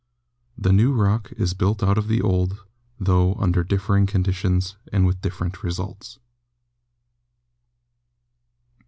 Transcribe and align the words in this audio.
The 0.57 0.73
new 0.73 0.93
rock 0.93 1.31
is 1.33 1.53
built 1.53 1.83
out 1.83 1.95
of 1.95 2.07
the 2.07 2.23
old, 2.23 2.65
tho 2.99 3.35
under 3.35 3.63
differing 3.63 4.07
conditions 4.07 4.75
and 4.91 5.05
with 5.05 5.21
different 5.21 5.61
results. 5.61 6.17